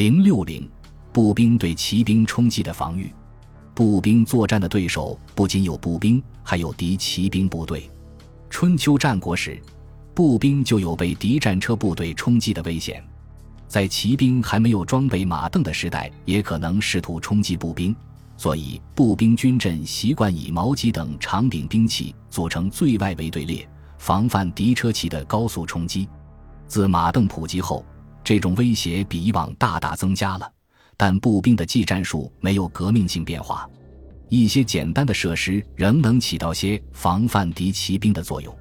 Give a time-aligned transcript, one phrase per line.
[0.00, 0.66] 零六零，
[1.12, 3.12] 步兵对骑兵冲击的防御。
[3.74, 7.90] 步兵作战的对手不仅有步兵，还有敌骑兵部队。
[8.48, 9.60] 春秋战国时，
[10.14, 13.04] 步兵就有被敌战车部队冲击的危险。
[13.68, 17.94] 在骑兵还没有装备马镫的时代，也可能试图冲击步兵。
[18.38, 26.08] 所以，步兵军阵习惯以矛戟等长柄兵器组成最外围队列，防范敌车骑的高速冲击。
[26.66, 27.84] 自马镫普及后，
[28.22, 30.52] 这种威胁比以往大大增加了。
[30.96, 33.68] 但步兵的技战术没有革命性变化，
[34.28, 38.54] 一些简单的设施仍能起到些防范敌骑兵的作用，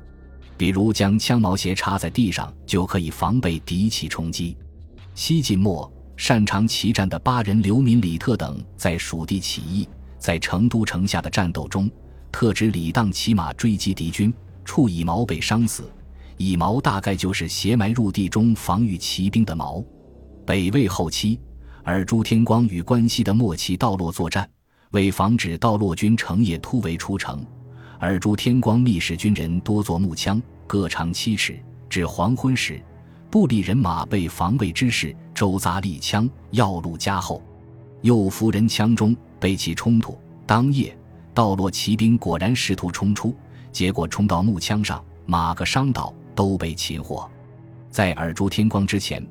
[0.58, 4.58] 比如将枪矛鞋插在地上就可以防备敌骑冲击。
[5.16, 5.92] 西晋末。
[6.20, 9.88] 擅长骑战的巴人刘敏、李特等在蜀地起义，
[10.18, 11.90] 在成都城下的战斗中，
[12.30, 14.34] 特指李当骑马追击敌军，
[14.66, 15.90] 触以矛被伤死。
[16.40, 19.84] 蚁矛大概就是斜埋入地中防御骑兵的矛。
[20.46, 21.38] 北魏后期，
[21.84, 24.50] 尔朱天光与关西的末期道洛作战，
[24.92, 27.46] 为防止道洛军成夜突围出城，
[28.00, 32.82] 尔朱天光密使军人多做木枪，各长七尺，至黄昏时。
[33.30, 37.44] 部里人马被防卫之势周匝利枪，要路加厚，
[38.02, 40.18] 又伏人枪中，被其冲突。
[40.46, 40.98] 当夜，
[41.34, 43.36] 道洛骑兵果然试图冲出，
[43.74, 47.30] 结果冲到木枪上，马个伤倒，都被擒获。
[47.90, 49.22] 在尔朱天光之前，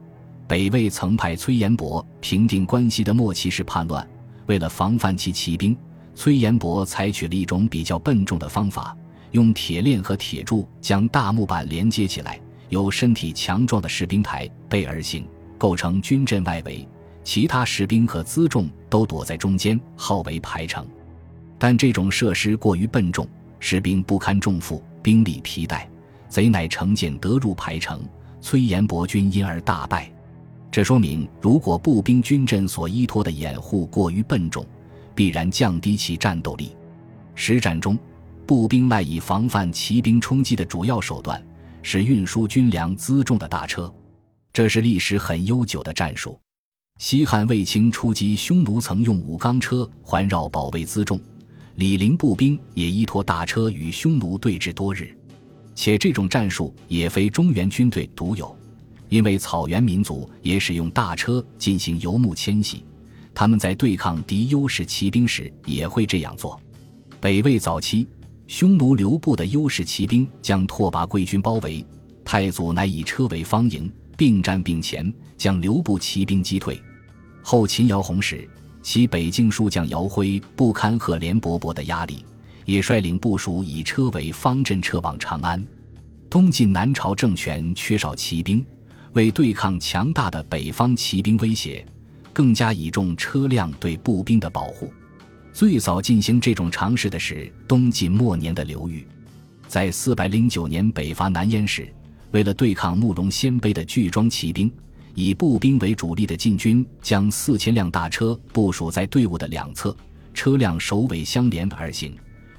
[0.47, 4.07] 北魏曾派崔延伯平定关西的莫骑士叛乱，
[4.45, 5.75] 为了防范其骑兵，
[6.15, 8.95] 崔延伯采取了一种比较笨重的方法，
[9.31, 12.39] 用铁链和铁柱将大木板连接起来。
[12.69, 16.87] 由身体强壮的士兵抬背而行，构成军阵外围，
[17.25, 20.87] 其他士兵和辎重都躲在中间，号为排城。
[21.59, 23.27] 但这种设施过于笨重，
[23.61, 25.87] 士兵不堪重负，兵力疲怠，
[26.29, 28.01] 贼乃乘舰得入排城，
[28.41, 30.11] 崔延伯军因而大败。
[30.71, 34.65] 这说明，如果步兵军阵所依托的掩护过于笨重，
[35.15, 36.77] 必然降低其战斗力。
[37.35, 37.99] 实战中，
[38.47, 41.43] 步兵赖以防范骑兵冲击的主要手段。
[41.81, 43.91] 是运输军粮辎重的大车，
[44.53, 46.39] 这是历史很悠久的战术。
[46.99, 51.17] 西汉卫青出击匈奴，曾用五钢车环绕保卫辎重；
[51.77, 55.17] 李陵步兵也依托大车与匈奴对峙多日。
[55.81, 58.53] 且这种战术也非中原军队独有，
[59.09, 62.85] 因为草原民族也使用大车进行游牧迁徙，
[63.33, 66.61] 他们在对抗敌优势骑兵时也会这样做。
[67.21, 68.09] 北魏早期。
[68.49, 71.85] 匈奴留部的优势骑兵将拓跋贵军包围，
[72.25, 76.81] 太祖乃以车为方营，并战并前，将留部骑兵击退。
[77.43, 78.49] 后秦姚泓时，
[78.83, 82.25] 其北境戍将姚辉不堪赫连勃勃的压力，
[82.69, 85.67] 也率领部署以车为方阵撤往长安。
[86.29, 88.63] 东晋南朝政权缺少骑兵，
[89.15, 91.83] 为对抗强大的北方骑兵威胁，
[92.31, 94.93] 更加倚重车辆对步兵的保护。
[95.51, 99.09] 最早进行这种尝试的是东晋末年的刘裕，
[99.67, 101.91] 在四百零九年北伐南燕时，
[102.33, 104.71] 为了对抗慕容鲜卑的巨装骑兵，
[105.15, 109.97] 以步兵为主力的晋军将四千辆大车部署在队伍的两侧，
[110.35, 112.15] 车辆首尾相连而行，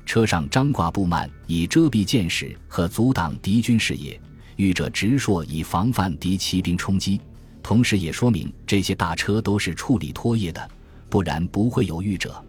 [0.09, 4.19] 车上张挂布幔以遮蔽箭矢和阻挡敌军视野，
[4.55, 7.21] 御者直槊以防范敌骑兵冲击，
[7.61, 10.67] 同时也说明这些大车都是处理拖曳的，
[11.11, 12.43] 不然不会有御者。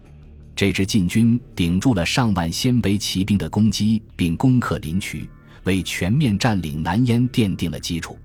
[0.55, 5.29] 这支禁军顶住了上万鲜卑骑兵的攻击，并攻克临渠，
[5.65, 8.17] 为全面占领南燕奠定了基础。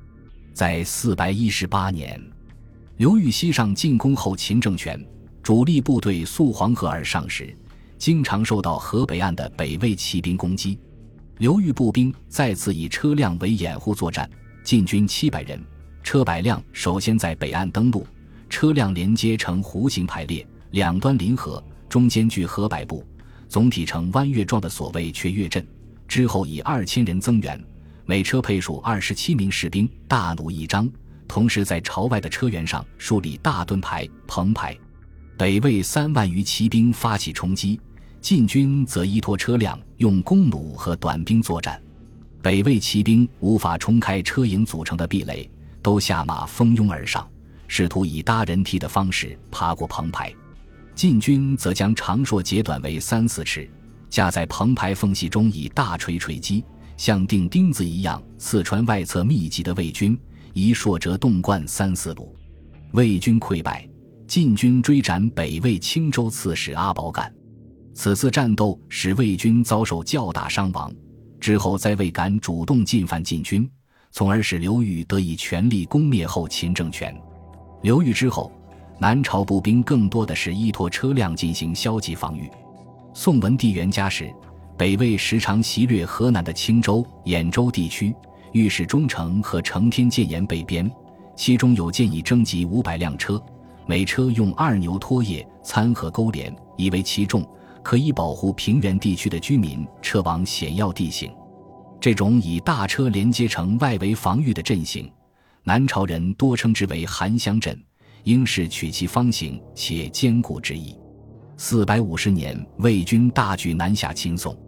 [0.54, 2.18] 在四百一十八年，
[2.96, 4.98] 刘裕西上进攻后秦政权，
[5.42, 7.54] 主力部队溯黄河而上时，
[7.98, 10.78] 经常受到河北岸的北魏骑兵攻击。
[11.38, 14.28] 刘裕步兵再次以车辆为掩护作战，
[14.64, 15.62] 晋军七百人，
[16.02, 18.06] 车百辆，首先在北岸登陆，
[18.48, 21.62] 车辆连接成弧形排列，两端临河。
[21.88, 23.06] 中间距河百步，
[23.48, 25.64] 总体呈弯月状的所谓雀跃阵。
[26.08, 27.64] 之后以二千人增援，
[28.04, 30.90] 每车配属二十七名士兵，大弩一张，
[31.28, 34.76] 同时在朝外的车辕上竖立大盾牌、棚牌。
[35.38, 37.78] 北魏三万余骑兵发起冲击，
[38.22, 41.78] 晋军则依托车辆用弓弩和短兵作战。
[42.40, 45.48] 北魏骑兵无法冲开车营组成的壁垒，
[45.82, 47.28] 都下马蜂拥而上，
[47.68, 50.32] 试图以搭人梯的方式爬过棚牌。
[50.94, 53.68] 晋军则将长槊截短为三四尺，
[54.08, 56.64] 架在棚排缝隙中，以大锤锤击，
[56.96, 60.18] 像钉钉子一样刺穿外侧密集的魏军，
[60.54, 62.34] 一槊折洞贯三四路。
[62.92, 63.86] 魏军溃败，
[64.26, 67.32] 晋军追斩北魏青州刺史阿保干。
[67.94, 70.92] 此次战斗使魏军遭受较大伤亡，
[71.40, 73.68] 之后再未敢主动进犯晋军，
[74.10, 77.14] 从而使刘裕得以全力攻灭后秦政权。
[77.82, 78.52] 刘裕之后。
[78.98, 82.50] 南朝步兵更多的是依托车辆进行消极防御。
[83.12, 84.32] 宋文帝元嘉时，
[84.78, 88.14] 北魏时常袭掠河南的青州、兖州地区，
[88.52, 90.90] 御史中丞和承天建言被编，
[91.36, 93.38] 其中有建议征集五百辆车，
[93.86, 97.48] 每车用二牛拖曳，参合勾连，以为其重，
[97.82, 101.32] 可以保护平原地区的居民撤往险要地形。
[102.00, 105.10] 这种以大车连接成外围防御的阵型，
[105.62, 107.80] 南朝人多称之为韩湘阵。
[108.24, 110.98] 应是取其方形且坚固之意。
[111.56, 114.58] 四百五十年，魏军大举南下侵宋，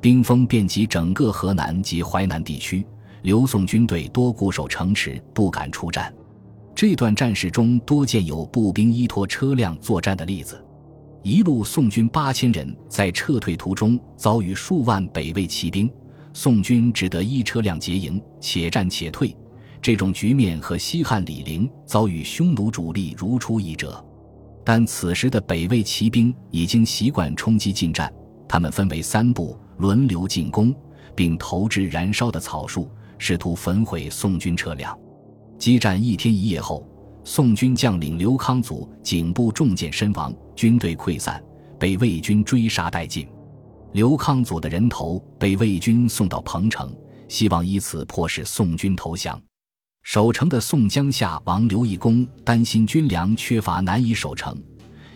[0.00, 2.82] 兵锋遍及整个河南及淮南地区，
[3.20, 6.10] 刘宋军队多固守城池，不敢出战。
[6.74, 10.62] 这段战事中多见有步兵依托车辆作战的例子。
[11.22, 15.90] 一路宋军八千人在撤退途中遭遇数万北魏骑兵，
[16.32, 19.34] 宋军只得依车辆结营，且战且退。
[19.80, 24.04] 这种局面和西汉李陵遭遇匈奴主力如出一辙，
[24.64, 28.12] 但此时的北魏骑兵已经习惯冲击进战，
[28.48, 30.74] 他们分为三部轮流进攻，
[31.14, 34.98] 并投掷燃烧的草树，试图焚毁宋军车辆。
[35.58, 36.86] 激战一天一夜后，
[37.24, 41.42] 宋军将领刘康祖颈部中箭身亡，军队溃散，
[41.78, 43.26] 被魏军追杀殆尽。
[43.92, 46.94] 刘康祖的人头被魏军送到彭城，
[47.28, 49.40] 希望以此迫使宋军投降。
[50.02, 54.54] 守城的宋江夏王刘义恭担心军粮缺乏，难以守城，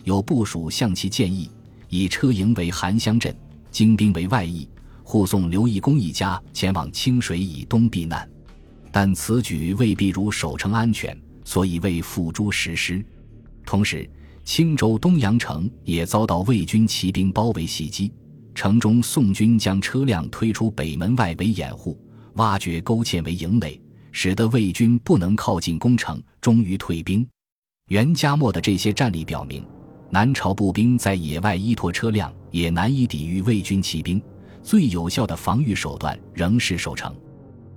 [0.04, 1.50] 有部属向其建议，
[1.88, 3.36] 以车营为韩乡镇，
[3.70, 4.66] 精兵为外役，
[5.02, 8.26] 护送刘义恭一家前往清水以东避难。
[8.90, 13.04] 但此举未必如守城安全，所以未付诸实施。
[13.64, 14.08] 同时，
[14.44, 18.12] 青州东阳城也遭到魏军骑兵包围袭击，
[18.54, 22.00] 城中宋军将车辆推出北门外为掩护，
[22.34, 23.80] 挖掘沟堑为营垒。
[24.10, 27.24] 使得魏军不能靠近攻城，终于退兵。
[27.88, 29.64] 元嘉末的这些战例表明，
[30.10, 34.20] 南朝步兵在野外依托车辆也难以抵御魏军骑兵。
[34.62, 37.14] 最有效的防御手段仍是守城。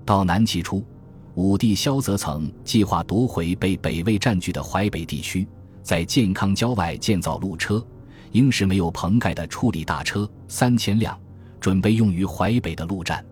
[0.03, 0.83] 到南齐初，
[1.35, 5.47] 武帝萧泽曾计划夺回被北魏占据的淮北地区，
[5.81, 7.85] 在建康郊外建造路车，
[8.33, 11.17] 应是没有棚盖的处理大车三千辆，
[11.59, 13.25] 准备用于淮北的陆战。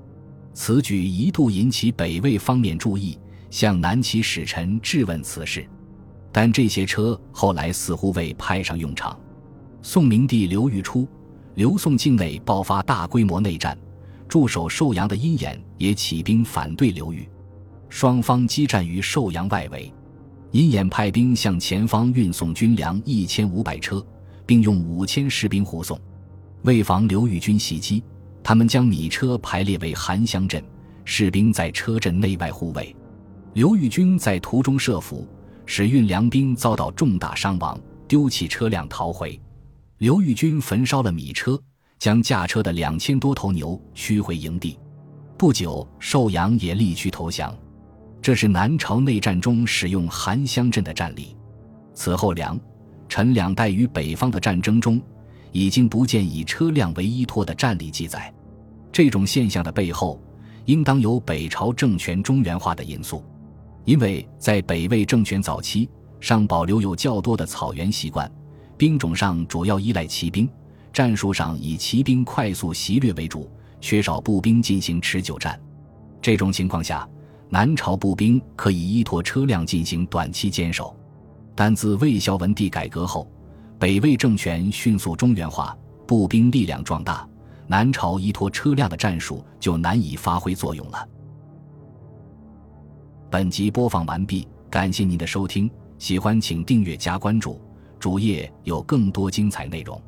[0.54, 3.20] 此举一度引起北魏方面注意，
[3.50, 5.68] 向南齐使臣质问此事，
[6.32, 9.18] 但这些车后来似乎未派上用场。
[9.82, 11.06] 宋明帝刘裕初，
[11.56, 13.78] 刘宋境内爆发大规模内战，
[14.28, 17.28] 驻守寿阳的阴衍也起兵反对刘裕，
[17.90, 19.92] 双方激战于寿阳外围。
[20.52, 24.04] 阴衍派兵向前方运送军粮一千五百车，
[24.46, 26.00] 并用五千士兵护送，
[26.64, 28.04] 为防刘裕军袭击。
[28.42, 30.64] 他们将米车排列为韩乡阵，
[31.06, 32.96] 士兵在车阵内外护卫。
[33.54, 35.28] 刘裕军在途中设伏，
[35.68, 39.40] 使运粮兵遭到重大伤亡，丢弃车辆逃回。
[40.00, 41.62] 刘裕军焚烧了米车，
[42.00, 44.80] 将驾车的两千多头牛驱回营地。
[45.38, 47.56] 不久，寿阳也力驱投降。
[48.22, 51.36] 这是南朝内战中使用韩乡阵的战例。
[51.94, 52.60] 此后，梁、
[53.08, 55.02] 陈两代与北方的战争中。
[55.52, 58.32] 已经不见以车辆为依托的战例记载，
[58.92, 60.22] 这种现象的背后，
[60.66, 63.24] 应当有北朝政权中原化的因素。
[63.84, 65.90] 因为在北魏政权早期，
[66.20, 68.32] 尚保留有较多的草原习惯，
[68.78, 70.48] 兵种上主要依赖骑兵，
[70.94, 73.50] 战术上以骑兵快速袭掠为主，
[73.82, 75.60] 缺少步兵进行持久战。
[76.22, 77.10] 这种情况下，
[77.50, 80.96] 南朝步兵可以依托车辆进行短期坚守，
[81.56, 83.28] 但自魏孝文帝改革后。
[83.80, 85.76] 北魏政权迅速中原化，
[86.06, 87.26] 步兵力量壮大，
[87.66, 91.08] 南朝依托车辆的战术就难以发挥作用了。
[93.32, 97.62] 本集播放完毕，感谢您的收听，喜欢请订阅加关注，
[98.00, 100.00] 主页有更多精彩内容。